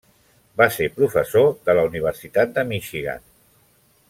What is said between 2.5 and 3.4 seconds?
de Michigan.